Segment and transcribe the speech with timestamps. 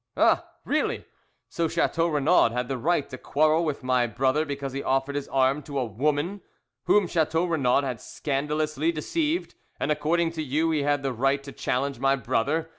[0.17, 1.05] "Ah, really!
[1.47, 5.27] So Chateau Renaud had the right to quarrel with my brother because he offered his
[5.27, 6.41] arm to a woman
[6.85, 11.51] whom Chateau Renaud had scandalously deceived, and according to you he had the right to
[11.51, 12.67] challenge my brother.